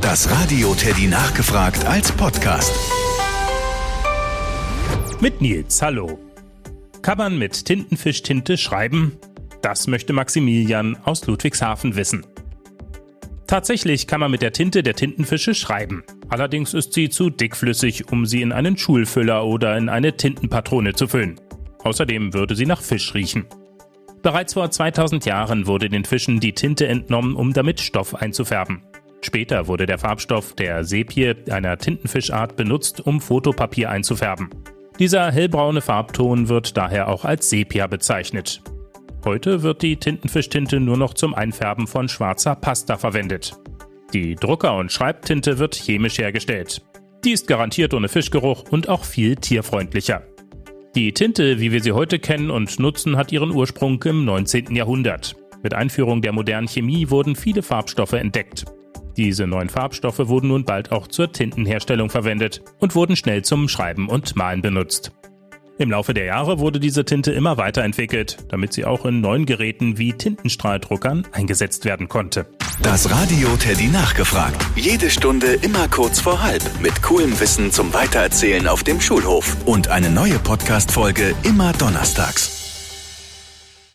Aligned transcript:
Das 0.00 0.30
Radio 0.30 0.74
Teddy 0.74 1.06
nachgefragt 1.06 1.84
als 1.84 2.10
Podcast. 2.12 2.72
Mit 5.20 5.42
Nils, 5.42 5.82
hallo. 5.82 6.18
Kann 7.02 7.18
man 7.18 7.38
mit 7.38 7.66
Tintenfischtinte 7.66 8.56
schreiben? 8.56 9.18
Das 9.60 9.86
möchte 9.86 10.12
Maximilian 10.14 10.96
aus 11.04 11.26
Ludwigshafen 11.26 11.96
wissen. 11.96 12.26
Tatsächlich 13.46 14.06
kann 14.06 14.20
man 14.20 14.30
mit 14.30 14.42
der 14.42 14.52
Tinte 14.52 14.82
der 14.82 14.94
Tintenfische 14.94 15.54
schreiben. 15.54 16.02
Allerdings 16.28 16.72
ist 16.72 16.94
sie 16.94 17.10
zu 17.10 17.28
dickflüssig, 17.28 18.10
um 18.10 18.24
sie 18.24 18.40
in 18.40 18.52
einen 18.52 18.78
Schulfüller 18.78 19.44
oder 19.44 19.76
in 19.76 19.88
eine 19.88 20.16
Tintenpatrone 20.16 20.94
zu 20.94 21.08
füllen. 21.08 21.38
Außerdem 21.84 22.32
würde 22.32 22.56
sie 22.56 22.66
nach 22.66 22.80
Fisch 22.80 23.14
riechen. 23.14 23.46
Bereits 24.22 24.54
vor 24.54 24.70
2000 24.70 25.24
Jahren 25.26 25.66
wurde 25.66 25.88
den 25.88 26.04
Fischen 26.04 26.40
die 26.40 26.54
Tinte 26.54 26.86
entnommen, 26.86 27.36
um 27.36 27.52
damit 27.52 27.80
Stoff 27.80 28.14
einzufärben. 28.14 28.82
Später 29.22 29.66
wurde 29.66 29.86
der 29.86 29.98
Farbstoff 29.98 30.54
der 30.54 30.84
Sepie, 30.84 31.34
einer 31.50 31.76
Tintenfischart, 31.76 32.56
benutzt, 32.56 33.06
um 33.06 33.20
Fotopapier 33.20 33.90
einzufärben. 33.90 34.50
Dieser 34.98 35.30
hellbraune 35.30 35.80
Farbton 35.80 36.48
wird 36.48 36.76
daher 36.76 37.08
auch 37.08 37.24
als 37.24 37.48
Sepia 37.50 37.86
bezeichnet. 37.86 38.62
Heute 39.24 39.62
wird 39.62 39.82
die 39.82 39.96
Tintenfischtinte 39.96 40.80
nur 40.80 40.96
noch 40.96 41.14
zum 41.14 41.34
Einfärben 41.34 41.86
von 41.86 42.08
schwarzer 42.08 42.54
Pasta 42.54 42.96
verwendet. 42.96 43.52
Die 44.14 44.34
Drucker- 44.34 44.76
und 44.76 44.90
Schreibtinte 44.90 45.58
wird 45.58 45.74
chemisch 45.74 46.18
hergestellt. 46.18 46.82
Die 47.24 47.32
ist 47.32 47.46
garantiert 47.46 47.92
ohne 47.92 48.08
Fischgeruch 48.08 48.64
und 48.70 48.88
auch 48.88 49.04
viel 49.04 49.36
tierfreundlicher. 49.36 50.22
Die 50.94 51.12
Tinte, 51.12 51.60
wie 51.60 51.70
wir 51.70 51.82
sie 51.82 51.92
heute 51.92 52.18
kennen 52.18 52.50
und 52.50 52.80
nutzen, 52.80 53.16
hat 53.16 53.30
ihren 53.30 53.52
Ursprung 53.52 54.02
im 54.02 54.24
19. 54.24 54.74
Jahrhundert. 54.74 55.36
Mit 55.62 55.74
Einführung 55.74 56.22
der 56.22 56.32
modernen 56.32 56.66
Chemie 56.66 57.10
wurden 57.10 57.36
viele 57.36 57.62
Farbstoffe 57.62 58.14
entdeckt. 58.14 58.64
Diese 59.20 59.46
neuen 59.46 59.68
Farbstoffe 59.68 60.28
wurden 60.28 60.48
nun 60.48 60.64
bald 60.64 60.92
auch 60.92 61.06
zur 61.06 61.30
Tintenherstellung 61.30 62.08
verwendet 62.08 62.62
und 62.78 62.94
wurden 62.94 63.16
schnell 63.16 63.42
zum 63.42 63.68
Schreiben 63.68 64.08
und 64.08 64.34
Malen 64.34 64.62
benutzt. 64.62 65.12
Im 65.76 65.90
Laufe 65.90 66.14
der 66.14 66.24
Jahre 66.24 66.58
wurde 66.58 66.80
diese 66.80 67.04
Tinte 67.04 67.30
immer 67.30 67.58
weiterentwickelt, 67.58 68.38
damit 68.48 68.72
sie 68.72 68.86
auch 68.86 69.04
in 69.04 69.20
neuen 69.20 69.44
Geräten 69.44 69.98
wie 69.98 70.14
Tintenstrahldruckern 70.14 71.26
eingesetzt 71.32 71.84
werden 71.84 72.08
konnte. 72.08 72.46
Das 72.82 73.10
Radio 73.10 73.54
Teddy 73.58 73.88
nachgefragt. 73.88 74.56
Jede 74.74 75.10
Stunde 75.10 75.48
immer 75.48 75.86
kurz 75.88 76.18
vor 76.18 76.42
halb 76.42 76.62
mit 76.80 77.02
coolem 77.02 77.38
Wissen 77.40 77.70
zum 77.72 77.92
Weitererzählen 77.92 78.66
auf 78.66 78.84
dem 78.84 79.02
Schulhof 79.02 79.54
und 79.66 79.88
eine 79.88 80.08
neue 80.08 80.38
Podcast-Folge 80.38 81.34
immer 81.42 81.74
donnerstags. 81.74 82.59